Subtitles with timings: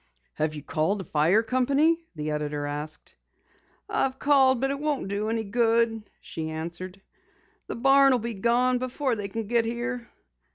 [0.33, 3.13] "Have you called a fire company?" the editor asked.
[3.87, 6.99] "I've called, but it won't do any good," she answered.
[7.67, 10.09] "The barn will be gone before they can get here."